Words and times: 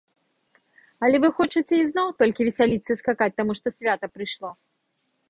Але 1.07 1.17
вы 1.25 1.29
хочаце 1.41 1.75
ізноў 1.79 2.07
толькі 2.21 2.47
весяліцца 2.47 2.91
і 2.97 2.97
скакаць 3.03 3.37
таму 3.43 3.51
што 3.61 3.67
свята 3.77 4.05
прыйшло? 4.17 4.49